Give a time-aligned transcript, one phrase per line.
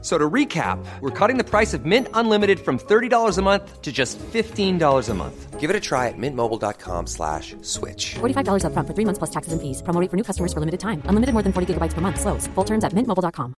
[0.00, 3.90] So to recap, we're cutting the price of Mint Unlimited from $30 a month to
[3.90, 5.58] just $15 a month.
[5.58, 8.14] Give it a try at mintmobile.com slash switch.
[8.20, 9.82] $45 upfront for three months plus taxes and fees.
[9.82, 11.02] Promo rate for new customers for limited time.
[11.08, 12.20] Unlimited more than 40 gigabytes per month.
[12.20, 12.46] Slows.
[12.54, 13.54] Full terms at mintmobile.com.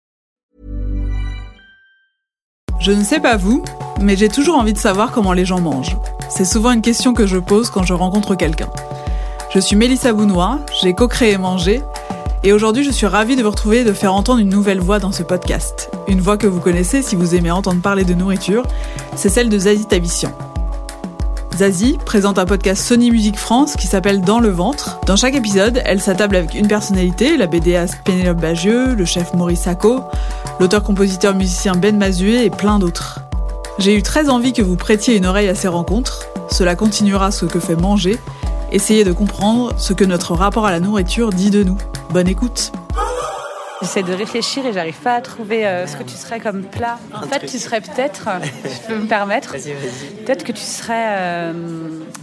[2.79, 3.61] Je ne sais pas vous,
[3.99, 5.97] mais j'ai toujours envie de savoir comment les gens mangent.
[6.29, 8.69] C'est souvent une question que je pose quand je rencontre quelqu'un.
[9.53, 11.81] Je suis Mélissa Bounois, j'ai co-créé Manger,
[12.43, 14.99] et aujourd'hui je suis ravie de vous retrouver et de faire entendre une nouvelle voix
[14.99, 15.91] dans ce podcast.
[16.07, 18.63] Une voix que vous connaissez si vous aimez entendre parler de nourriture,
[19.15, 20.31] c'est celle de Zazie Tabissian.
[21.57, 24.99] Zazie présente un podcast Sony Music France qui s'appelle Dans le ventre.
[25.05, 29.61] Dans chaque épisode, elle s'attable avec une personnalité, la BDaste Pénélope Bagieux, le chef Maurice
[29.61, 30.01] Sacco,
[30.61, 33.19] l'auteur-compositeur musicien Ben Mazué et plein d'autres.
[33.77, 36.25] J'ai eu très envie que vous prêtiez une oreille à ces rencontres.
[36.49, 38.17] Cela continuera ce que fait manger.
[38.71, 41.77] Essayez de comprendre ce que notre rapport à la nourriture dit de nous.
[42.11, 42.71] Bonne écoute.
[43.81, 46.99] J'essaie de réfléchir et j'arrive pas à trouver euh, ce que tu serais comme plat.
[47.11, 48.29] En fait, tu serais peut-être,
[48.63, 51.53] je peux me permettre, peut-être que tu serais euh,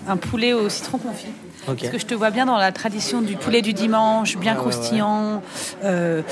[0.06, 1.32] un poulet au citron confit.
[1.66, 4.62] Parce que je te vois bien dans la tradition du poulet du dimanche, bien Ah
[4.62, 5.42] ouais, croustillant,
[5.82, 6.22] euh,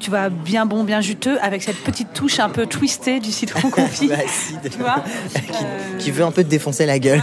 [0.00, 3.70] tu vois, bien bon, bien juteux, avec cette petite touche un peu twistée du citron
[3.70, 4.08] confit.
[4.08, 4.16] Bah,
[4.70, 7.22] tu vois qui, Euh, qui veut un peu te défoncer la gueule.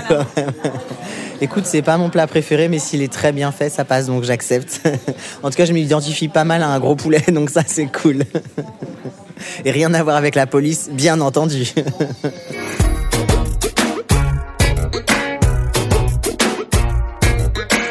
[1.42, 4.24] Écoute, c'est pas mon plat préféré, mais s'il est très bien fait, ça passe, donc
[4.24, 4.82] j'accepte.
[5.44, 8.24] en tout cas, je m'identifie pas mal à un gros poulet, donc ça, c'est cool.
[9.66, 11.74] Et rien à voir avec la police, bien entendu.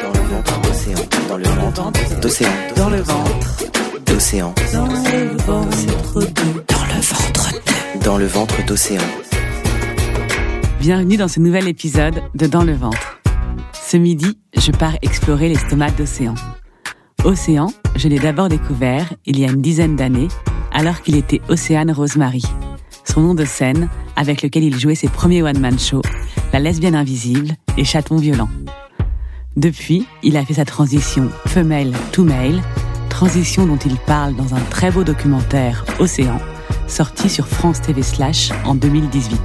[0.03, 3.76] Dans le ventre d'océan, dans le ventre d'océan, dans le ventre
[4.07, 6.27] d'océan, dans le ventre
[8.03, 9.01] dans le ventre d'océan.
[10.79, 13.19] Bienvenue dans ce nouvel épisode de Dans le ventre.
[13.73, 16.35] Ce midi, je pars explorer l'estomac d'Océan.
[17.25, 20.29] Océan, je l'ai d'abord découvert il y a une dizaine d'années,
[20.71, 22.43] alors qu'il était Océane Rosemary,
[23.03, 26.03] son nom de scène avec lequel il jouait ses premiers one-man shows,
[26.53, 28.49] La lesbienne invisible et Chaton violent.
[29.57, 32.61] Depuis, il a fait sa transition femelle to male,
[33.17, 36.37] transition dont il parle dans un très beau documentaire Océan,
[36.85, 39.41] sorti sur France TV Slash en 2018.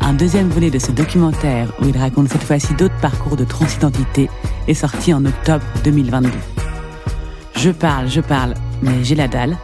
[0.00, 4.30] Un deuxième volet de ce documentaire, où il raconte cette fois-ci d'autres parcours de transidentité,
[4.68, 6.30] est sorti en octobre 2022.
[7.56, 9.58] Je parle, je parle, mais j'ai la dalle.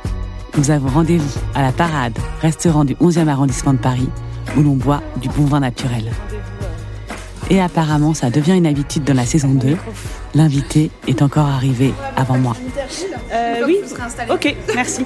[0.59, 4.11] Nous avons rendez-vous à la Parade, restaurant du 11e arrondissement de Paris,
[4.55, 6.13] où l'on boit du bon vin naturel.
[7.51, 9.77] Et apparemment, ça devient une habitude dans la saison 2.
[10.35, 12.55] L'invité est encore arrivé avant moi.
[13.33, 13.79] euh, oui,
[14.31, 15.05] ok, merci.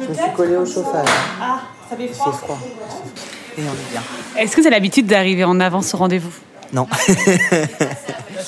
[0.00, 1.08] Je me suis collé au chauffage.
[1.40, 2.58] Ah, ça fait Il fait froid.
[3.56, 4.02] Et on est bien.
[4.38, 6.32] Est-ce que c'est l'habitude d'arriver en avance au rendez-vous?
[6.72, 6.86] Non.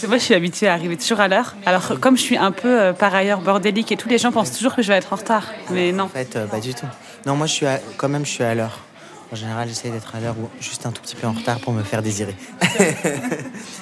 [0.09, 1.55] Moi, je suis habituée à arriver toujours à l'heure.
[1.66, 4.53] Alors, comme je suis un peu, euh, par ailleurs, bordélique et tous les gens pensent
[4.53, 5.49] toujours que je vais être en retard.
[5.71, 6.05] Mais non.
[6.05, 6.87] En fait, euh, pas du tout.
[7.27, 8.78] Non, moi, je suis à- quand même, je suis à l'heure.
[9.33, 11.72] En général, j'essaie d'être à l'heure ou juste un tout petit peu en retard pour
[11.72, 12.34] me faire désirer.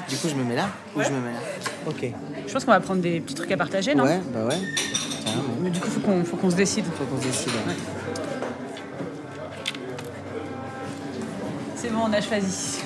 [0.09, 1.39] du coup, je me mets là ou je me mets là
[1.89, 2.05] Ok.
[2.47, 4.05] Je pense qu'on va prendre des petits trucs à partager, non?
[4.05, 4.59] Ouais, bah ouais.
[5.61, 6.85] Mais du coup, faut qu'on faut qu'on se décide.
[6.97, 7.51] Faut qu'on se décide.
[11.75, 12.79] C'est bon, on a choisi.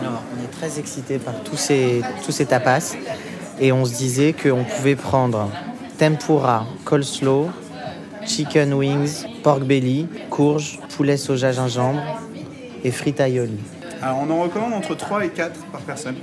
[0.00, 2.94] Alors, on est très excités par tous ces, tous ces tapas.
[3.60, 5.50] Et on se disait qu'on pouvait prendre
[5.98, 7.50] tempura, coleslaw,
[8.34, 12.00] chicken wings, pork belly, courge, poulet soja gingembre
[12.84, 13.58] et frites aioli.
[14.02, 16.14] Alors, on en recommande entre 3 et 4 par personne.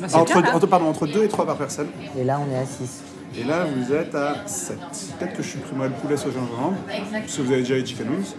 [0.00, 0.56] Bah, c'est entre, bien, là.
[0.56, 1.88] entre- pardon, entre 2 et 3 par personne.
[2.18, 3.02] Et là, on est à 6.
[3.38, 4.78] Et là, vous êtes à 7.
[5.18, 6.74] Peut-être que je moi le poulet au gingembre,
[7.12, 8.32] parce que vous avez déjà les chicken wings.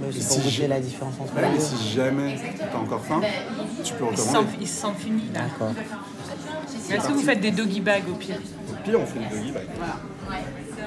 [0.00, 1.60] Mais c'est Et pour si goûter j'ai- la différence entre Ouais, les mais deux.
[1.60, 2.38] si jamais
[2.72, 3.20] t'as encore faim,
[3.84, 4.48] tu peux recommander.
[4.60, 5.40] il se sent fini, là.
[5.40, 5.74] D'accord.
[6.90, 8.36] Est-ce que vous faites des doggy bags au pire?
[8.70, 9.64] Au pire, on fait une doggy bag.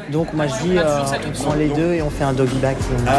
[0.09, 3.11] Donc, moi, je dis, euh, on prend les deux et on fait un doggy finir.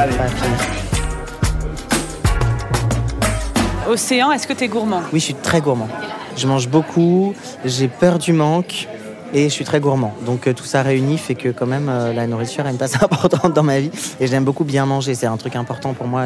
[3.89, 5.03] Océan, est-ce que t'es gourmand?
[5.13, 5.89] Oui, je suis très gourmand.
[6.37, 7.35] Je mange beaucoup,
[7.65, 8.89] j'ai peur du manque
[9.35, 10.15] et je suis très gourmand.
[10.25, 12.95] Donc euh, tout ça réuni fait que quand même euh, la nourriture a une place
[13.03, 15.15] importante dans ma vie et j'aime beaucoup bien manger.
[15.15, 16.25] C'est un truc important pour moi.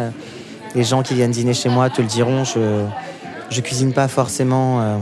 [0.74, 2.44] Les gens qui viennent dîner chez moi te le diront.
[2.44, 2.84] Je
[3.50, 4.80] je cuisine pas forcément.
[4.80, 4.96] euh,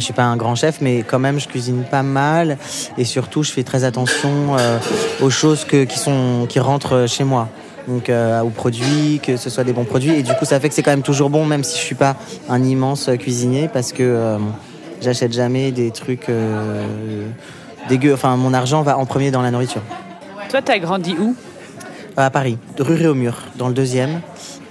[0.00, 2.58] je suis pas un grand chef, mais quand même je cuisine pas mal
[2.98, 4.78] et surtout je fais très attention euh,
[5.20, 7.48] aux choses que, qui sont qui rentrent chez moi.
[7.88, 10.68] Donc euh, aux produits, que ce soit des bons produits et du coup ça fait
[10.68, 12.16] que c'est quand même toujours bon même si je suis pas
[12.48, 14.38] un immense cuisinier parce que euh,
[15.02, 16.86] J'achète jamais des trucs euh,
[17.88, 18.14] dégueux.
[18.14, 19.82] Enfin, mon argent va en premier dans la nourriture.
[20.48, 21.34] Toi, t'as grandi où?
[22.16, 24.20] À Paris, rue Réaumur, dans le deuxième,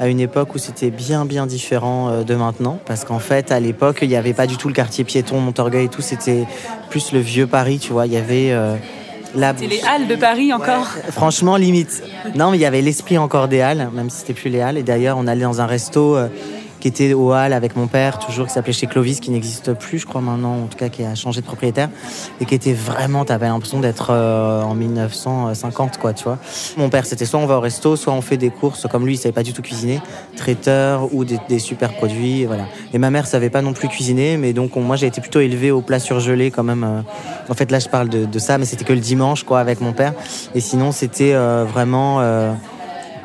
[0.02, 3.60] à une époque où c'était bien bien différent euh, de maintenant, parce qu'en fait, à
[3.60, 6.48] l'époque, il n'y avait pas du tout le quartier piéton, Montorgueil et tout, c'était
[6.90, 8.08] plus le vieux Paris, tu vois.
[8.08, 8.76] Il y avait euh,
[9.36, 9.54] la.
[9.56, 12.02] C'est les Halles de Paris encore Franchement, limite.
[12.34, 14.80] Non, mais il y avait l'esprit encore des Halles, même si c'était plus les Halles.
[14.80, 16.30] Et d'ailleurs, on allait dans un resto euh,
[16.82, 20.00] qui était aux Halles avec mon père, toujours, qui s'appelait chez Clovis, qui n'existe plus,
[20.00, 21.90] je crois maintenant, en tout cas, qui a changé de propriétaire,
[22.42, 26.38] et qui était vraiment, t'avais l'impression d'être euh, en 1950, quoi, tu vois.
[26.78, 29.14] Mon père, c'était soit on va au resto, soit on fait des courses, comme lui,
[29.14, 30.02] il savait pas du tout cuisiner,
[30.36, 32.64] traiteur ou des, des super produits, voilà.
[32.94, 35.40] Et ma mère savait pas non plus cuisiner, mais donc on- moi, j'ai été plutôt
[35.40, 36.84] élevé au plat surgelé, quand même.
[36.84, 37.02] euh.
[37.50, 39.82] En fait, là, je parle de, de ça, mais c'était que le dimanche, quoi, avec
[39.82, 40.14] mon père.
[40.56, 42.22] Et sinon, c'était euh, vraiment.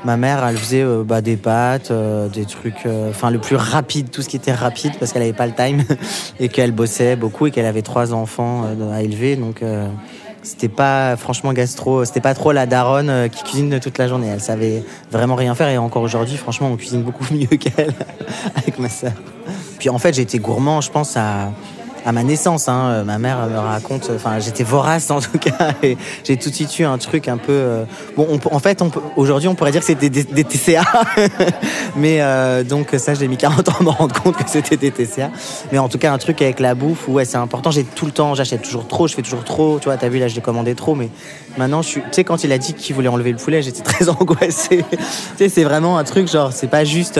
[0.06, 3.56] Ma mère, elle faisait euh, bah, des pâtes, euh, des trucs, euh, enfin le plus
[3.56, 5.82] rapide, tout ce qui était rapide, parce qu'elle avait pas le time
[6.38, 9.64] et qu'elle bossait beaucoup et qu'elle avait trois enfants à élever, donc
[10.44, 14.28] c'était pas franchement gastro, c'était pas trop la daronne qui cuisine toute la journée.
[14.28, 17.92] Elle savait vraiment rien faire et encore aujourd'hui, franchement, on cuisine beaucoup mieux qu'elle
[18.54, 19.12] avec ma sœur.
[19.80, 21.50] Puis en fait, été gourmand, je pense à
[22.06, 22.68] à ma naissance.
[22.68, 22.86] Hein.
[22.88, 26.54] Euh, Ma mère me raconte, enfin, j'étais vorace en tout cas, et j'ai tout de
[26.54, 27.52] suite eu un truc un peu.
[27.52, 27.84] euh,
[28.16, 28.82] Bon, en fait,
[29.16, 30.84] aujourd'hui, on pourrait dire que c'était des, TCA,
[31.96, 34.90] mais euh, donc ça, j'ai mis 40 ans à me rendre compte que c'était des
[34.90, 35.30] TCA.
[35.72, 37.70] Mais en tout cas, un truc avec la bouffe, ouais, c'est important.
[37.70, 39.78] J'ai tout le temps, j'achète toujours trop, je fais toujours trop.
[39.80, 41.08] Tu vois, t'as vu là, je l'ai commandé trop, mais
[41.58, 41.80] maintenant.
[41.80, 44.84] Tu sais, quand il a dit qu'il voulait enlever le poulet, j'étais très angoissée.
[44.90, 44.98] tu
[45.38, 47.18] sais, c'est vraiment un truc genre, c'est pas juste.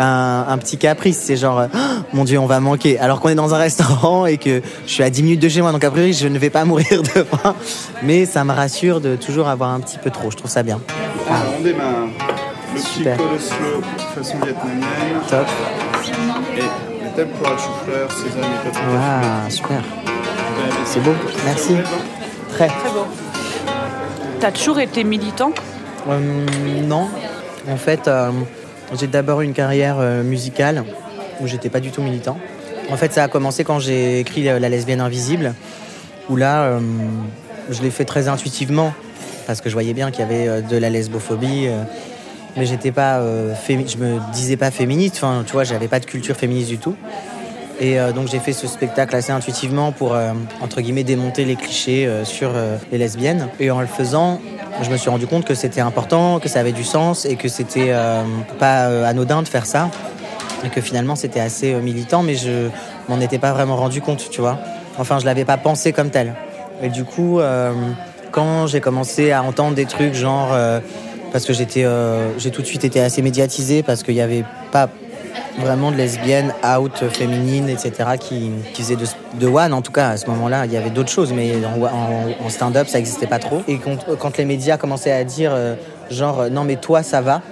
[0.00, 1.18] Un, un petit caprice.
[1.18, 1.78] C'est genre, euh, Oh,
[2.12, 2.98] mon Dieu, on va manquer.
[2.98, 5.62] Alors qu'on est dans un restaurant et que je suis à 10 minutes de chez
[5.62, 7.54] moi, donc a priori, je ne vais pas mourir de faim.
[8.02, 10.30] Mais ça me rassure de toujours avoir un petit peu trop.
[10.30, 10.80] Je trouve ça bien.
[11.58, 12.06] On démarre.
[12.74, 13.16] Le petit Super.
[13.16, 13.80] coleslaw
[14.14, 14.84] façon vietnamienne
[15.28, 15.46] Top.
[16.56, 18.86] et les tempura de chou-fleur, sésame et paprika.
[18.92, 19.82] Waouh, super.
[20.84, 21.12] C'est beau.
[21.44, 21.74] Merci.
[22.50, 22.68] Très.
[22.68, 23.06] Très beau.
[24.38, 25.50] T'as toujours été militant?
[26.08, 26.46] Euh,
[26.86, 27.08] non.
[27.70, 28.30] En fait, euh,
[28.98, 30.84] j'ai d'abord eu une carrière euh, musicale
[31.40, 32.38] où j'étais pas du tout militant.
[32.90, 35.54] En fait, ça a commencé quand j'ai écrit La lesbienne invisible,
[36.28, 36.80] où là, euh,
[37.70, 38.92] je l'ai fait très intuitivement
[39.46, 41.66] parce que je voyais bien qu'il y avait euh, de la lesbophobie.
[41.68, 41.82] euh,
[42.56, 45.16] mais j'étais pas euh, je me disais pas féministe.
[45.16, 46.96] Enfin, tu vois, j'avais pas de culture féministe du tout.
[47.80, 51.56] Et euh, donc j'ai fait ce spectacle assez intuitivement pour, euh, entre guillemets, démonter les
[51.56, 53.48] clichés euh, sur euh, les lesbiennes.
[53.58, 54.40] Et en le faisant,
[54.82, 57.48] je me suis rendu compte que c'était important, que ça avait du sens et que
[57.48, 58.22] c'était euh,
[58.58, 59.90] pas euh, anodin de faire ça.
[60.64, 62.68] Et que finalement c'était assez euh, militant, mais je
[63.08, 64.58] m'en étais pas vraiment rendu compte, tu vois.
[64.98, 66.34] Enfin, je l'avais pas pensé comme tel.
[66.82, 67.40] Et du coup,
[68.32, 70.48] quand j'ai commencé à entendre des trucs genre...
[71.30, 74.88] parce que j'ai tout de suite été assez médiatisé parce qu'il n'y avait pas
[75.58, 78.10] vraiment de lesbiennes out, féminines, etc.
[78.18, 80.66] qui, qui faisaient de, one en tout cas à ce moment-là.
[80.66, 83.62] Il y avait d'autres choses, mais en, stand-up ça n'existait pas trop.
[83.68, 85.74] Et quand, quand les médias commençaient à dire euh,
[86.10, 87.42] genre euh, non mais toi ça va,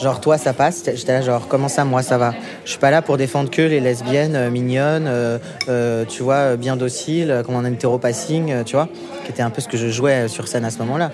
[0.00, 2.34] genre toi ça passe, j'étais là genre comment ça moi ça va?
[2.64, 5.38] Je suis pas là pour défendre que les lesbiennes euh, mignonnes, euh,
[5.68, 8.88] euh, tu vois, euh, bien dociles, euh, comme en hétéropassing, euh, tu vois,
[9.24, 11.10] qui était un peu ce que je jouais euh, sur scène à ce moment-là.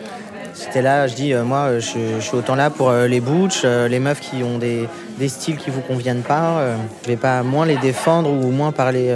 [0.57, 3.65] J'étais là, je dis, euh, moi, euh, je, suis autant là pour euh, les butch,
[3.65, 4.89] les meufs qui ont des,
[5.29, 6.61] styles qui vous conviennent pas.
[7.03, 9.15] je vais pas moins les défendre ou moins parler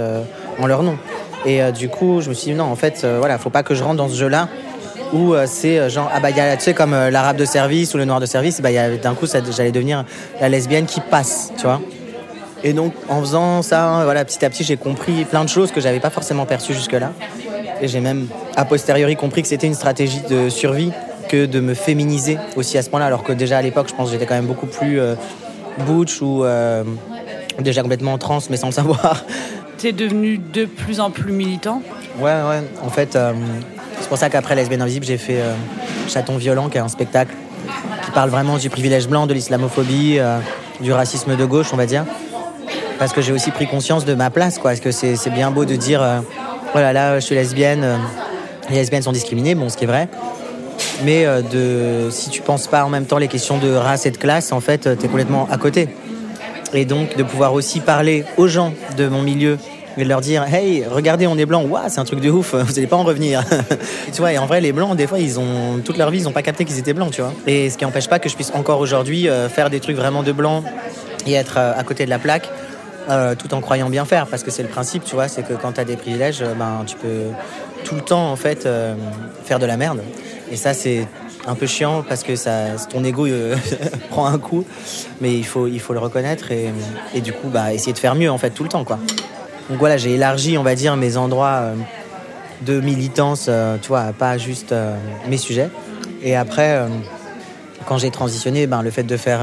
[0.59, 0.97] en leur nom.
[1.45, 3.83] Et du coup, je me suis dit, non, en fait, voilà, faut pas que je
[3.83, 4.49] rentre dans ce jeu-là
[5.13, 8.05] où c'est genre, ah bah, y a, tu sais, comme l'arabe de service ou le
[8.05, 8.69] noir de service, bah,
[9.01, 10.05] d'un coup, j'allais devenir
[10.41, 11.81] la lesbienne qui passe, tu vois.
[12.63, 15.71] Et donc, en faisant ça, hein, voilà, petit à petit, j'ai compris plein de choses
[15.71, 17.11] que j'avais pas forcément perçues jusque-là.
[17.81, 20.91] Et j'ai même, a posteriori, compris que c'était une stratégie de survie
[21.29, 23.05] que de me féminiser aussi à ce point-là.
[23.05, 25.15] Alors que déjà à l'époque, je pense que j'étais quand même beaucoup plus euh,
[25.87, 26.83] butch ou euh,
[27.59, 29.23] déjà complètement trans, mais sans le savoir.
[29.77, 31.81] T'es devenu de plus en plus militant?
[32.19, 32.63] Ouais, ouais.
[32.83, 33.31] En fait, euh,
[34.01, 35.41] c'est pour ça qu'après Lesbienne Invisible, j'ai fait
[36.09, 37.33] Chaton Violent, qui est un spectacle
[38.03, 40.19] qui parle vraiment du privilège blanc, de l'islamophobie,
[40.81, 42.03] du racisme de gauche, on va dire.
[42.97, 44.71] Parce que j'ai aussi pris conscience de ma place, quoi.
[44.71, 46.01] Parce que c'est c'est bien beau de dire,
[46.75, 47.85] oh là là, je suis lesbienne,
[48.69, 50.09] les lesbiennes sont discriminées, bon, ce qui est vrai.
[51.03, 54.11] Mais euh, de, si tu penses pas en même temps les questions de race et
[54.11, 55.89] de classe, en fait, tu es complètement à côté.
[56.73, 59.57] Et donc de pouvoir aussi parler aux gens de mon milieu
[59.97, 62.53] et de leur dire hey regardez on est blanc waouh c'est un truc de ouf.
[62.53, 63.43] Vous allez pas en revenir
[64.13, 66.27] tu vois et en vrai les blancs des fois ils ont toute leur vie ils
[66.27, 67.33] ont pas capté qu'ils étaient blancs tu vois.
[67.47, 70.21] Et ce qui empêche pas que je puisse encore aujourd'hui euh, faire des trucs vraiment
[70.21, 70.63] de blanc
[71.25, 72.49] et être euh, à côté de la plaque
[73.09, 74.27] euh, tout en croyant bien faire.
[74.27, 76.53] Parce que c'est le principe tu vois c'est que quand tu as des privilèges euh,
[76.53, 77.23] ben tu peux
[77.83, 78.93] tout le temps en fait euh,
[79.43, 80.01] faire de la merde
[80.51, 81.07] et ça c'est
[81.47, 83.55] un peu chiant parce que ça ton ego euh,
[84.09, 84.65] prend un coup
[85.21, 88.31] mais il faut il faut le reconnaître et, du coup bah essayer de faire mieux
[88.31, 88.99] en fait tout le temps quoi
[89.69, 91.75] Donc voilà, j'ai élargi, on va dire, mes endroits euh,
[92.61, 94.73] de militance, euh, tu vois, pas juste
[95.27, 95.69] mes sujets.
[96.23, 96.81] Et après,
[97.85, 99.41] quand j'ai transitionné, ben, le fait de faire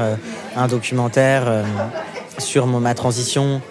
[0.55, 1.63] un documentaire
[2.37, 3.61] sur ma transition,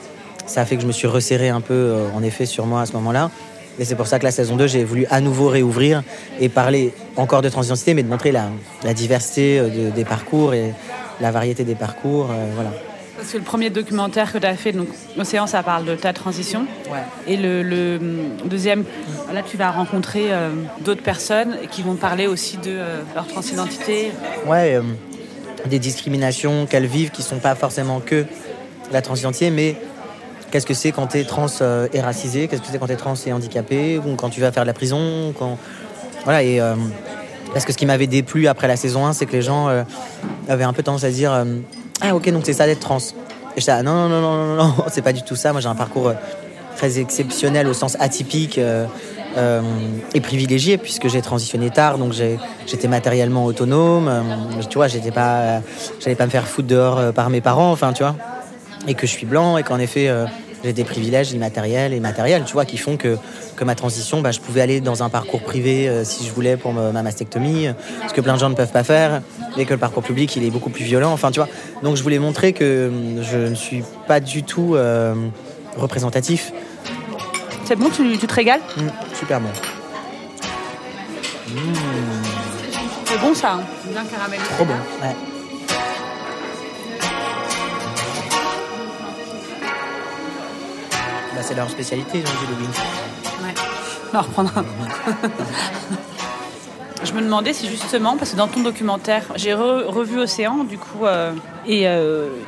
[0.47, 2.87] ça a fait que je me suis resserré un peu, en effet, sur moi à
[2.87, 3.31] ce moment-là.
[3.79, 6.03] Et c'est pour ça que la saison 2, j'ai voulu à nouveau réouvrir
[6.41, 8.45] et parler encore de transidentité, mais de montrer la,
[8.85, 10.73] la diversité euh, de- des parcours et
[11.21, 12.31] la variété des parcours.
[12.31, 12.71] euh, voilà.
[13.19, 16.13] Parce que le premier documentaire que tu as fait, donc Océan, ça parle de ta
[16.13, 16.67] transition.
[17.27, 18.17] Et le, le, hum,
[18.49, 18.85] deuxième,
[19.33, 20.51] là, tu vas rencontrer euh,
[20.85, 24.11] d'autres personnes qui vont parler aussi de euh, leur transidentité.
[24.47, 24.79] Ouais,
[25.67, 28.25] des discriminations qu'elles vivent qui sont pas forcément que
[28.93, 29.77] la transidentité, mais
[30.51, 32.93] qu'est-ce que c'est quand tu es trans euh, et racisé, qu'est-ce que c'est quand tu
[32.93, 35.33] es trans et handicapé, ou quand tu vas faire de la prison?
[36.25, 36.61] Voilà, et...
[36.61, 36.75] euh,
[37.53, 39.85] parce que ce qui m'avait déplu après la saison 1, c'est que les gens euh,
[40.49, 41.45] avaient un peu tendance à dire euh,
[42.03, 42.99] Ah, ok, donc c'est ça d'être trans.
[43.57, 45.53] Et j'étais ah, non, non, non, non, non, non, c'est pas du tout ça.
[45.53, 46.13] Moi, j'ai un parcours
[46.77, 48.61] très exceptionnel au sens atypique
[50.15, 52.13] et privilégié, puisque j'ai transitionné tard, donc
[52.67, 54.09] j'étais matériellement autonome.
[54.09, 55.61] euh, tu vois, j'étais pas,
[56.01, 58.17] j'allais pas me faire foutre dehors par mes parents, enfin, tu vois.
[58.87, 60.09] Et que je suis blanc et qu'en effet.
[60.09, 60.27] euh,
[60.65, 63.19] j'ai des privilèges immatériels et matériels, tu vois, qui font que,
[63.55, 66.57] que ma transition, bah, je pouvais aller dans un parcours privé euh, si je voulais
[66.57, 67.69] pour ma mastectomie,
[68.09, 69.23] ce que plein de gens ne peuvent pas faire,
[69.57, 71.49] et que le parcours public, il est beaucoup plus violent, enfin, tu vois.
[71.85, 75.15] Donc, je voulais montrer que euh, je ne suis pas du tout euh,
[75.77, 76.53] représentatif.
[77.65, 78.63] C'est bon, tu, tu te régales?
[78.77, 79.51] Mm, super bon.
[83.05, 83.61] C'est bon ça, hein
[83.93, 84.49] bien caramélisé.
[84.57, 84.75] Trop bon.
[85.01, 85.15] Ouais.
[91.37, 92.81] Bah, c'est leur spécialité, angels de Wings.
[93.45, 93.55] Ouais.
[94.09, 94.65] On va reprendre un.
[97.05, 100.77] Je me demandais si justement, parce que dans ton documentaire, j'ai re- revu Océan, du
[100.79, 101.33] coup, euh,
[101.67, 101.87] et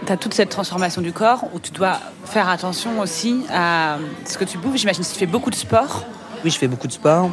[0.07, 4.37] tu as toute cette transformation du corps où tu dois faire attention aussi à ce
[4.38, 4.76] que tu bouffes.
[4.76, 6.02] J'imagine que tu fais beaucoup de sport.
[6.45, 7.28] Oui, je fais beaucoup de sport.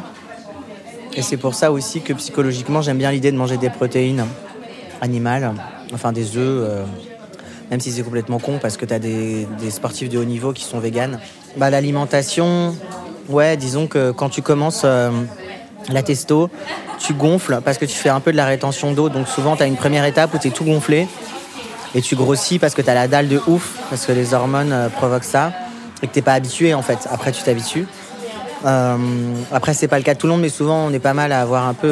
[1.14, 4.26] Et c'est pour ça aussi que psychologiquement, j'aime bien l'idée de manger des protéines
[5.00, 5.52] animales,
[5.94, 6.84] enfin des œufs, euh,
[7.70, 10.64] même si c'est complètement con parce que tu as des, sportifs de haut niveau qui
[10.64, 11.18] sont véganes.
[11.56, 12.76] Bah, L'alimentation,
[13.28, 15.10] ouais, disons que quand tu commences euh,
[15.90, 16.50] la testo,
[16.98, 19.08] tu gonfles parce que tu fais un peu de la rétention d'eau.
[19.08, 21.08] Donc souvent, tu as une première étape où tu es tout gonflé
[21.94, 24.72] et tu grossis parce que tu as la dalle de ouf, parce que les hormones
[24.72, 25.52] euh, provoquent ça
[26.02, 27.08] et que tu pas habitué en fait.
[27.10, 27.86] Après, tu t'habitues.
[28.64, 28.96] Euh,
[29.52, 31.32] après, c'est pas le cas de tout le monde, mais souvent on est pas mal
[31.32, 31.88] à avoir un peu,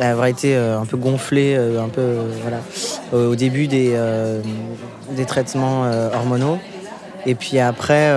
[0.00, 2.58] euh, été euh, un peu gonflé, euh, un peu, euh, voilà,
[3.12, 3.96] au début des,
[5.10, 6.58] des traitements hormonaux.
[7.26, 8.12] Et puis après,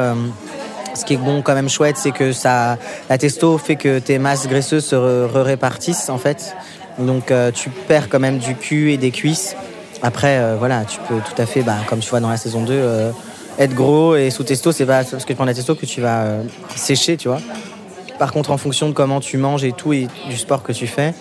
[0.96, 2.78] ce qui est bon, quand même chouette, c'est que ça,
[3.10, 6.56] la testo fait que tes masses graisseuses se re-répartissent en fait.
[6.98, 9.56] Donc tu perds quand même du cul et des cuisses.
[10.02, 12.74] Après, voilà, tu peux tout à fait, bah, comme tu vois dans la saison 2,
[12.74, 13.12] euh,
[13.60, 16.02] être gros et sous testo, c'est pas parce que tu prends la testo que tu
[16.02, 16.44] vas euh,
[16.76, 17.42] sécher, tu vois.
[18.20, 20.88] Par contre, en fonction de comment tu manges et tout et du sport que tu
[20.88, 21.14] fais,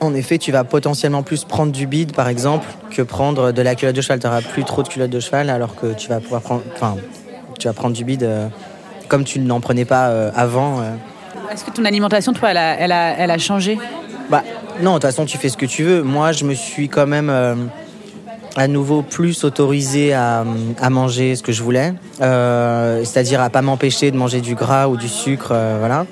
[0.00, 3.74] en effet, tu vas potentiellement plus prendre du bide, par exemple, que prendre de la
[3.74, 4.20] culotte de cheval.
[4.20, 6.96] Tu n'auras plus trop de culotte de cheval, alors que tu vas pouvoir prendre, enfin,
[7.58, 8.46] tu vas prendre du bide euh,
[9.08, 10.82] comme tu n'en prenais pas euh, avant.
[11.52, 13.78] Est-ce que ton alimentation, toi, elle a, elle a, elle a changé?
[14.30, 14.44] Bah,
[14.80, 16.02] non, de toute façon, tu fais ce que tu veux.
[16.02, 17.70] Moi, je me suis quand même
[18.58, 20.44] à nouveau plus autorisé à,
[20.90, 24.96] manger ce que je voulais, Euh, c'est-à-dire à pas m'empêcher de manger du gras ou
[24.96, 26.06] du sucre, euh, voilà.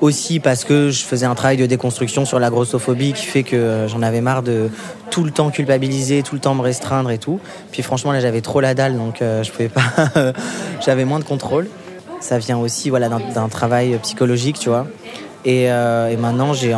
[0.00, 3.54] Aussi parce que je faisais un travail de déconstruction sur la grossophobie qui fait que
[3.54, 4.68] euh, j'en avais marre de
[5.10, 7.38] tout le temps culpabiliser, tout le temps me restreindre et tout.
[7.70, 9.84] Puis franchement, là, j'avais trop la dalle, donc je pouvais pas.
[10.84, 11.68] j'avais moins de contrôle.
[12.18, 14.88] Ça vient aussi, voilà, d'un travail psychologique, tu vois.
[15.44, 15.68] Et,
[16.18, 16.74] maintenant, j'ai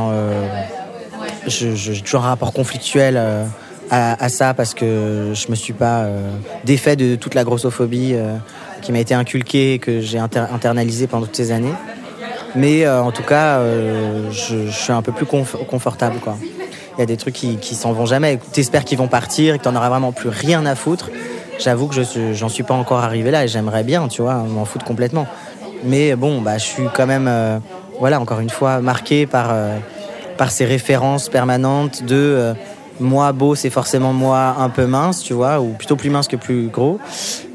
[2.05, 3.49] toujours un rapport conflictuel
[3.91, 6.29] à, à ça parce que je me suis pas euh,
[6.65, 8.37] défait de toute la grossophobie euh,
[8.81, 11.75] qui m'a été inculquée et que j'ai inter- internalisée pendant toutes ces années.
[12.55, 13.61] Mais euh, en tout cas,
[14.31, 16.19] je, je suis un peu plus conf- confortable.
[16.21, 16.37] Quoi.
[16.97, 18.39] Il y a des trucs qui, qui s'en vont jamais.
[18.53, 21.11] T'espères qu'ils vont partir et que t'en auras vraiment plus rien à foutre.
[21.59, 24.65] J'avoue que je j'en suis pas encore arrivé là et j'aimerais bien, tu vois, m'en
[24.65, 25.27] foutre complètement.
[25.85, 27.59] Mais bon, bah, je suis quand même, euh,
[27.99, 29.77] voilà, encore une fois, marqué par, euh,
[30.37, 32.55] par ces références permanentes de euh,
[33.01, 36.37] moi beau, c'est forcément moi un peu mince, tu vois, ou plutôt plus mince que
[36.37, 37.01] plus gros.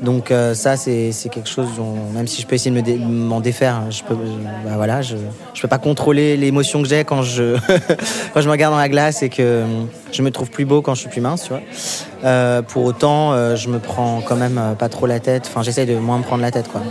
[0.02, 3.84] Donc euh, ça, c'est quelque chose dont, même si je peux essayer de m'en défaire,
[3.90, 5.18] je peux, bah, voilà, je,
[5.54, 7.58] je peux pas contrôler l'émotion que j'ai quand je
[8.34, 9.66] quand je me regarde dans la glace et que euh,
[10.12, 11.62] je me trouve plus beau quand je suis plus mince, tu vois.
[12.24, 15.44] Euh, pour autant, euh, je me prends quand même pas trop la tête.
[15.48, 16.82] Enfin, j'essaie de moins me prendre la tête, quoi.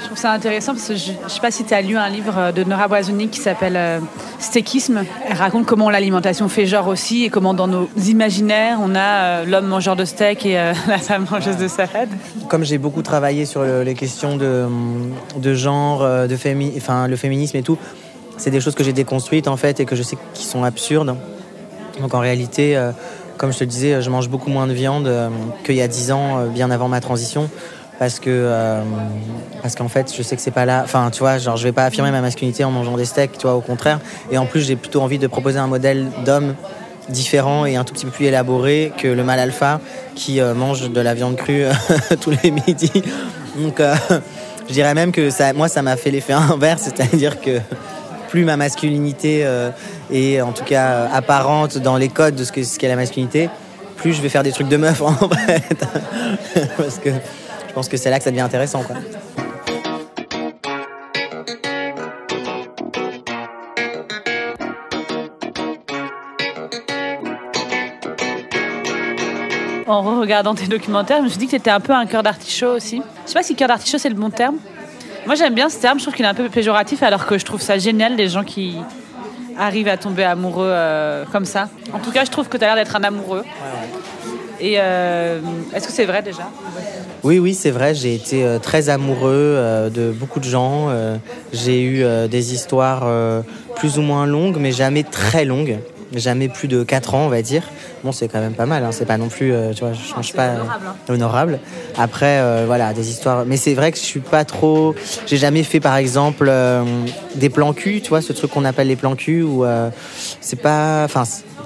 [0.00, 2.08] Je trouve ça intéressant parce que je ne sais pas si tu as lu un
[2.08, 3.98] livre de Nora Boisoni qui s'appelle euh,
[4.38, 5.04] Stéquisme.
[5.28, 9.44] Elle raconte comment l'alimentation fait genre aussi et comment dans nos imaginaires on a euh,
[9.46, 12.10] l'homme mangeur de steak et euh, la femme mangeuse de salade.
[12.48, 17.16] Comme j'ai beaucoup travaillé sur le- les questions de, genre, euh, de fémi enfin, le
[17.16, 17.78] féminisme et tout,
[18.36, 21.16] c'est des choses que j'ai déconstruites en fait et que je sais qui sont absurdes.
[22.00, 22.92] Donc en réalité, euh,
[23.38, 25.30] comme je te disais, je mange beaucoup moins de viande euh,
[25.64, 27.48] qu'il y a 10 ans, euh, bien avant ma transition.
[27.98, 28.82] Parce que euh,
[29.62, 30.82] parce qu'en fait, je sais que c'est pas là.
[30.84, 33.46] Enfin, tu vois, genre, je vais pas affirmer ma masculinité en mangeant des steaks, tu
[33.46, 34.00] vois, au contraire.
[34.30, 36.54] Et en plus, j'ai plutôt envie de proposer un modèle d'homme
[37.08, 39.80] différent et un tout petit peu plus élaboré que le mâle alpha
[40.14, 41.72] qui euh, mange de la viande crue euh,
[42.20, 43.02] tous les midis.
[43.56, 43.94] Donc, euh,
[44.68, 47.60] je dirais même que ça, moi, ça m'a fait l'effet inverse, c'est-à-dire que
[48.28, 49.46] plus ma masculinité
[50.12, 53.48] est en tout cas apparente dans les codes de ce que- ce qu'est la masculinité,
[53.96, 55.12] plus je vais faire des trucs de meuf en
[55.46, 55.86] fait.
[56.76, 57.10] Parce que
[57.76, 58.82] pense que c'est là que ça devient intéressant.
[58.82, 58.96] Quoi.
[69.86, 72.22] En regardant tes documentaires, je me suis dit que tu étais un peu un cœur
[72.22, 73.02] d'artichaut aussi.
[73.26, 74.56] Je sais pas si cœur d'artichaut c'est le bon terme.
[75.26, 77.44] Moi j'aime bien ce terme, je trouve qu'il est un peu péjoratif alors que je
[77.44, 78.78] trouve ça génial les gens qui
[79.58, 81.68] arrivent à tomber amoureux euh, comme ça.
[81.92, 83.44] En tout cas, je trouve que tu as l'air d'être un amoureux.
[84.60, 85.40] Et euh,
[85.74, 86.44] est-ce que c'est vrai déjà?
[87.26, 87.92] Oui, oui, c'est vrai.
[87.92, 90.90] J'ai été euh, très amoureux euh, de beaucoup de gens.
[90.90, 91.16] Euh,
[91.52, 93.10] j'ai eu des histoires
[93.74, 95.80] plus ou moins longues, mais jamais très longues.
[96.14, 97.64] Jamais plus de 4 ans, on va dire.
[98.04, 98.84] Bon, c'est quand même pas mal.
[98.84, 98.92] Hein.
[98.92, 100.62] C'est pas non plus, tu vois, je change pas euh,
[101.08, 101.58] honorable.
[101.98, 103.44] Après, voilà, des histoires.
[103.44, 104.94] Mais c'est vrai que je suis pas trop.
[105.26, 106.48] J'ai jamais fait, par exemple,
[107.34, 109.64] des plans cul, tu vois, ce truc qu'on appelle les plans cul, où
[110.40, 111.24] c'est pas, enfin,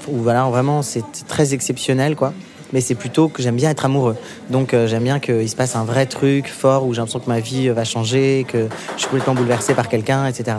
[0.09, 2.33] où voilà, vraiment, c'est très exceptionnel, quoi
[2.73, 4.17] mais c'est plutôt que j'aime bien être amoureux.
[4.51, 7.29] Donc euh, j'aime bien qu'il se passe un vrai truc fort où j'ai l'impression que
[7.29, 10.59] ma vie euh, va changer, que je suis complètement bouleversé par quelqu'un, etc.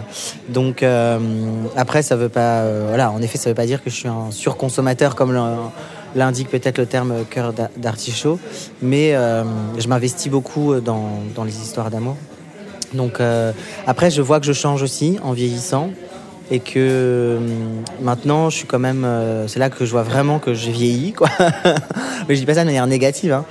[0.49, 1.19] Donc euh,
[1.75, 4.31] après, ça veut pas, voilà, en effet, ça veut pas dire que je suis un
[4.31, 5.71] surconsommateur comme l'in-
[6.15, 8.37] l'indique peut-être le terme cœur d'a- d'artichaut,
[8.81, 9.13] mais
[9.77, 12.17] je m'investis beaucoup dans, dans les histoires d'amour.
[12.93, 13.19] Donc
[13.87, 15.89] après, je vois que je change aussi en vieillissant
[16.51, 19.03] et que hum, maintenant, je suis quand même.
[19.05, 21.29] euh, c'est là que je vois vraiment que j'ai vieilli, quoi.
[22.27, 23.45] Mais je dis pas ça de manière négative, hein.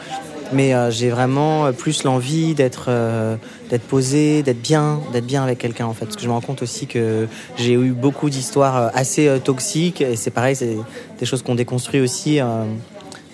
[0.52, 3.36] Mais euh, j'ai vraiment euh, plus l'envie d'être euh,
[3.70, 6.06] d'être posé, d'être bien, d'être bien avec quelqu'un en fait.
[6.06, 10.16] Parce que je me rends compte aussi que j'ai eu beaucoup d'histoires assez toxiques et
[10.16, 10.76] c'est pareil, c'est
[11.18, 12.40] des choses qu'on déconstruit aussi.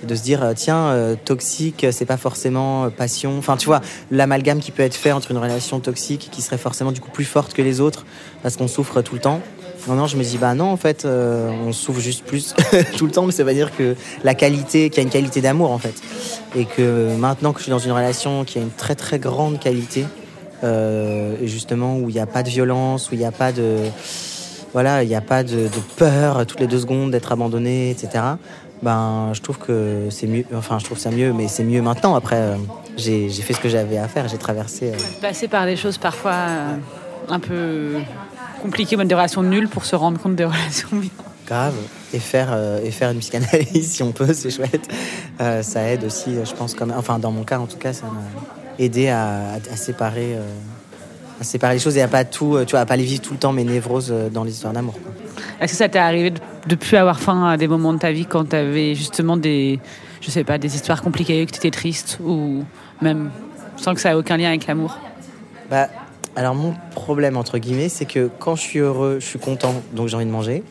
[0.06, 4.70] de se dire tiens euh, toxique c'est pas forcément passion enfin tu vois l'amalgame qui
[4.70, 7.62] peut être fait entre une relation toxique qui serait forcément du coup plus forte que
[7.62, 8.04] les autres
[8.42, 9.40] parce qu'on souffre tout le temps
[9.88, 12.54] non non je me dis bah non en fait euh, on souffre juste plus
[12.96, 13.94] tout le temps mais ça veut dire que
[14.24, 15.94] la qualité qu'il y a une qualité d'amour en fait
[16.54, 19.58] et que maintenant que je suis dans une relation qui a une très très grande
[19.60, 20.04] qualité
[20.64, 23.78] euh, justement où il n'y a pas de violence où il n'y a pas de
[24.76, 28.22] voilà, il n'y a pas de, peur toutes les deux secondes d'être abandonné, etc.
[28.82, 30.44] Ben, je trouve que c'est mieux.
[30.54, 32.14] Enfin, je trouve ça mieux, mais c'est mieux maintenant.
[32.14, 32.56] Après, euh,
[32.98, 34.28] j'ai fait ce que j'avais à faire.
[34.28, 34.92] J'ai traversé.
[34.92, 36.34] euh, Passer par des choses parfois
[37.30, 37.94] un peu
[38.62, 41.10] compliquées, même des relations nulles pour se rendre compte des relations bien.
[41.46, 41.74] grave
[42.12, 44.88] et faire euh, et faire une psychanalyse si on peut, c'est chouette.
[45.40, 46.74] Euh, ça aide aussi, je pense.
[46.74, 50.34] Comme, enfin, dans mon cas, en tout cas, ça m'a aidé à, à- à séparer.
[50.36, 50.42] euh,
[51.38, 53.34] à séparer les choses et à pas tout, tu vois, à pas les vivre tout
[53.34, 54.94] le temps mes névroses dans les histoires d'amour.
[55.60, 58.10] Est-ce que ça t'est arrivé de, de plus avoir faim à des moments de ta
[58.10, 59.78] vie quand tu avais justement des,
[60.22, 62.64] je sais pas, des histoires compliquées, que tu étais triste ou
[63.02, 63.28] même
[63.76, 64.98] sans que ça ait aucun lien avec l'amour?
[65.68, 65.88] Bah,
[66.36, 70.08] alors mon problème entre guillemets, c'est que quand je suis heureux, je suis content, donc
[70.08, 70.62] j'ai envie de manger.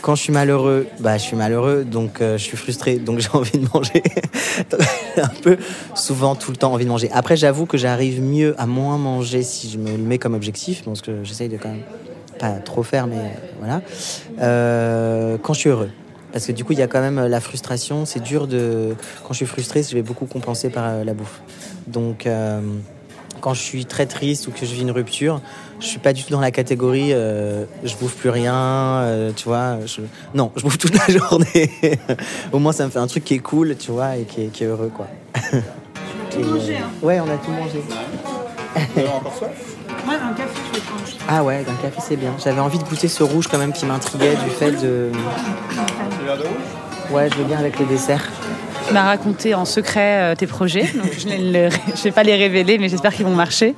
[0.00, 3.28] Quand je suis malheureux, bah je suis malheureux, donc euh, je suis frustré, donc j'ai
[3.32, 4.02] envie de manger.
[5.16, 5.58] Un peu
[5.94, 7.08] souvent tout le temps envie de manger.
[7.12, 10.82] Après, j'avoue que j'arrive mieux à moins manger si je me le mets comme objectif,
[10.84, 11.84] parce que j'essaye de quand même
[12.40, 13.80] pas trop faire, mais voilà.
[14.40, 15.90] Euh, quand je suis heureux.
[16.32, 18.04] Parce que du coup, il y a quand même euh, la frustration.
[18.06, 18.96] C'est dur de.
[19.22, 21.42] Quand je suis frustré, je vais beaucoup compenser par la bouffe.
[21.86, 22.26] Donc,
[23.42, 25.40] quand je suis très triste ou que je vis une rupture,
[25.80, 29.44] je suis pas du tout dans la catégorie euh, je bouffe plus rien, euh, tu
[29.48, 29.78] vois.
[29.84, 30.00] Je...
[30.34, 31.70] Non, je bouffe toute la journée.
[32.52, 34.46] Au moins, ça me fait un truc qui est cool, tu vois, et qui est,
[34.46, 35.08] qui est heureux, quoi.
[35.54, 35.60] Euh,
[37.02, 37.82] Ouais, on a tout mangé.
[37.86, 39.50] Vous avez encore soif
[40.08, 41.02] Ouais, un café, je vais prendre.
[41.28, 42.32] Ah ouais, un café, c'est bien.
[42.42, 45.10] J'avais envie de goûter ce rouge quand même qui m'intriguait du fait de.
[45.12, 47.12] Un verre de rouge?
[47.12, 48.24] Ouais, je veux bien avec le dessert.
[48.92, 52.76] Tu m'as raconté en secret euh, tes projets, donc je ne vais pas les révéler,
[52.76, 53.74] mais j'espère qu'ils vont marcher.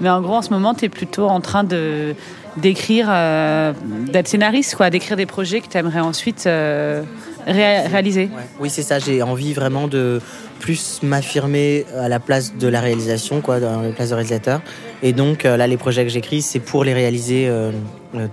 [0.00, 2.14] Mais en gros, en ce moment, tu es plutôt en train de
[2.56, 3.72] d'écrire, euh,
[4.10, 7.02] d'être scénariste, quoi, d'écrire des projets que tu aimerais ensuite euh,
[7.46, 8.30] réaliser.
[8.60, 8.98] Oui, c'est ça.
[8.98, 10.20] J'ai envie vraiment de
[10.60, 14.60] plus m'affirmer à la place de la réalisation, quoi, dans la place de réalisateur.
[15.02, 17.50] Et donc euh, là, les projets que j'écris, c'est pour les réaliser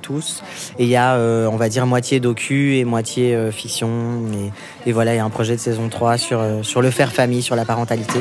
[0.02, 0.44] tous.
[0.78, 4.22] Et il y a, on va dire, moitié docu et moitié fiction.
[4.86, 7.12] Et, et, voilà, il y a un projet de saison 3 sur, sur le faire
[7.12, 8.20] famille, sur la parentalité.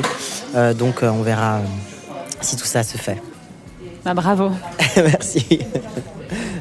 [0.77, 1.61] donc on verra
[2.41, 3.21] si tout ça se fait.
[4.03, 4.51] Bah, bravo.
[4.95, 5.59] Merci.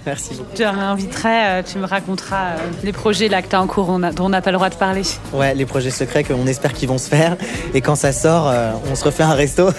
[0.07, 0.51] Merci beaucoup.
[0.53, 3.67] Je te réinviterai, euh, tu me raconteras euh, les projets là que tu as en
[3.67, 5.03] cours dont on n'a pas le droit de parler.
[5.33, 7.37] Ouais, les projets secrets qu'on espère qu'ils vont se faire.
[7.75, 9.71] Et quand ça sort, euh, on se refait un resto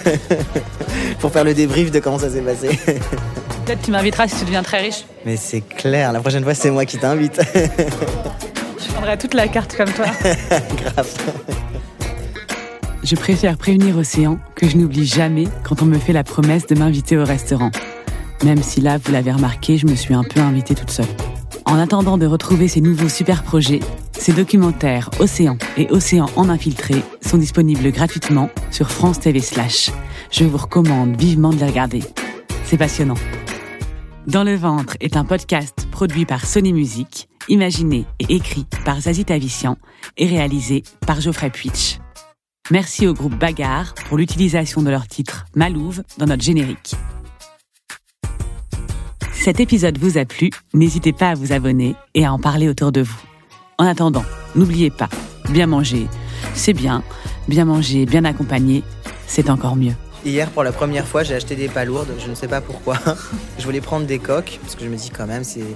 [1.18, 2.68] pour faire le débrief de comment ça s'est passé.
[3.66, 5.04] Peut-être tu m'inviteras si tu deviens très riche.
[5.24, 7.40] Mais c'est clair, la prochaine fois c'est moi qui t'invite.
[7.54, 10.06] Je prendrai toute la carte comme toi.
[10.84, 11.08] Grave.
[13.02, 16.76] Je préfère prévenir Océan que je n'oublie jamais quand on me fait la promesse de
[16.76, 17.72] m'inviter au restaurant.
[18.44, 21.06] Même si là, vous l'avez remarqué, je me suis un peu invitée toute seule.
[21.64, 23.80] En attendant de retrouver ces nouveaux super projets,
[24.12, 29.90] ces documentaires Océan et Océan en infiltré sont disponibles gratuitement sur France TV slash.
[30.30, 32.02] Je vous recommande vivement de les regarder.
[32.64, 33.18] C'est passionnant.
[34.28, 39.24] Dans le ventre est un podcast produit par Sony Music, imaginé et écrit par Zazie
[39.24, 39.76] Tavissian
[40.16, 42.01] et réalisé par Geoffrey Puitch.
[42.72, 46.94] Merci au groupe Bagarre pour l'utilisation de leur titre Malouve dans notre générique
[49.34, 52.92] cet épisode vous a plu, n'hésitez pas à vous abonner et à en parler autour
[52.92, 53.20] de vous.
[53.76, 55.08] En attendant, n'oubliez pas,
[55.50, 56.06] bien manger,
[56.54, 57.02] c'est bien,
[57.48, 58.84] bien manger, bien accompagné,
[59.26, 59.94] c'est encore mieux.
[60.24, 62.98] Hier, pour la première fois, j'ai acheté des palourdes, je ne sais pas pourquoi.
[63.58, 65.66] je voulais prendre des coques, parce que je me dis quand même, c'est,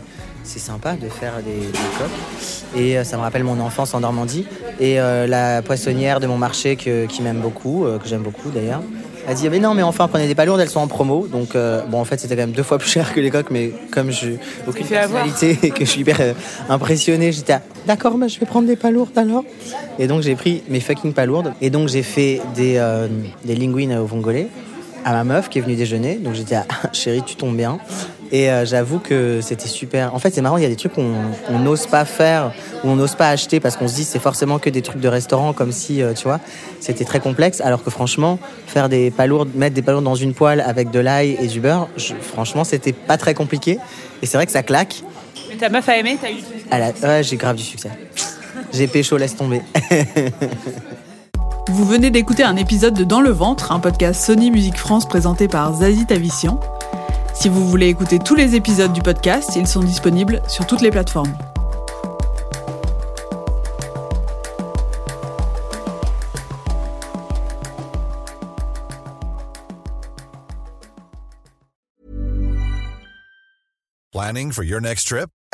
[0.47, 1.67] c'est sympa de faire des,
[1.99, 2.77] coques.
[2.77, 4.47] Et euh, ça me rappelle mon enfance en Normandie.
[4.81, 8.83] Et euh, la poissonnière de mon marché qui m'aime beaucoup, euh, que j'aime beaucoup d'ailleurs,
[9.29, 11.27] elle dit mais non mais enfin prenez des palourdes, elles sont en promo.
[11.27, 11.57] Donc
[11.89, 14.13] bon en fait c'était quand même deux fois plus cher que les coques, mais comme
[14.13, 14.35] je
[14.69, 16.37] aucune personnalité et que je suis hyper
[16.69, 19.43] impressionné, j'étais d'accord mais je vais prendre des palourdes alors.
[19.99, 22.81] Et donc j'ai pris mes fucking palourdes et donc j'ai fait des,
[23.45, 24.47] des linguines au vongolais
[25.07, 26.17] à ma meuf qui est venue déjeuner.
[26.17, 27.79] Donc j'étais ah, chérie tu tombes bien.
[28.33, 30.15] Et euh, j'avoue que c'était super.
[30.15, 32.53] En fait, c'est marrant, il y a des trucs qu'on n'ose pas faire
[32.85, 35.09] ou on n'ose pas acheter parce qu'on se dit c'est forcément que des trucs de
[35.09, 36.41] restaurant, comme si, euh, tu vois,
[36.81, 37.61] c'était très complexe.
[37.61, 41.37] Alors que franchement, faire des palourdes, mettre des palourdes dans une poêle avec de l'ail
[41.41, 41.89] et du beurre,
[42.21, 43.79] franchement, c'était pas très compliqué.
[44.23, 45.03] Et c'est vrai que ça claque.
[45.49, 47.91] Mais ta meuf a aimé, t'as eu du Ouais, j'ai grave du succès.
[48.73, 49.63] j'ai pécho, laisse tomber.
[51.69, 55.49] Vous venez d'écouter un épisode de Dans le ventre, un podcast Sony Musique France présenté
[55.49, 56.61] par Zazie Tavissian.
[57.39, 60.91] Si vous voulez écouter tous les épisodes du podcast, ils sont disponibles sur toutes les
[60.91, 61.37] plateformes.
[74.13, 75.29] Planning for your next trip?